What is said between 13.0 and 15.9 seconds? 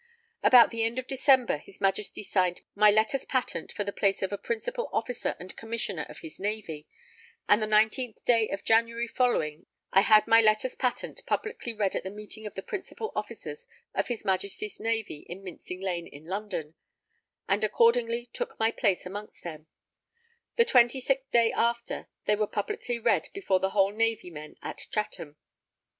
Officers of his Majesty's Navy in Mincing